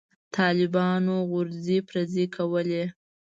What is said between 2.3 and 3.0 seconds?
کولې.